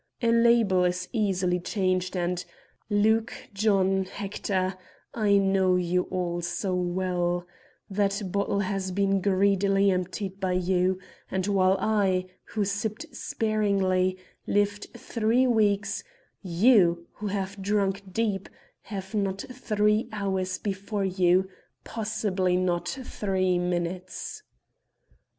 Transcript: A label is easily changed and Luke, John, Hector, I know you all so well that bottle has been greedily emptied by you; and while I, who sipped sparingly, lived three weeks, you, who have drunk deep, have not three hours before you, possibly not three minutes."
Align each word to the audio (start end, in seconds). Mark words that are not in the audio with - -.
A 0.23 0.31
label 0.31 0.83
is 0.83 1.07
easily 1.11 1.59
changed 1.59 2.17
and 2.17 2.43
Luke, 2.89 3.49
John, 3.53 4.05
Hector, 4.05 4.75
I 5.13 5.37
know 5.37 5.75
you 5.75 6.07
all 6.09 6.41
so 6.41 6.73
well 6.73 7.45
that 7.87 8.23
bottle 8.31 8.61
has 8.61 8.91
been 8.91 9.21
greedily 9.21 9.91
emptied 9.91 10.39
by 10.39 10.53
you; 10.53 10.97
and 11.29 11.45
while 11.45 11.77
I, 11.79 12.25
who 12.45 12.65
sipped 12.65 13.15
sparingly, 13.15 14.17
lived 14.47 14.87
three 14.97 15.45
weeks, 15.45 16.03
you, 16.41 17.05
who 17.17 17.27
have 17.27 17.61
drunk 17.61 18.01
deep, 18.11 18.49
have 18.81 19.13
not 19.13 19.45
three 19.53 20.09
hours 20.11 20.57
before 20.57 21.05
you, 21.05 21.47
possibly 21.83 22.57
not 22.57 22.89
three 22.89 23.59
minutes." 23.59 24.41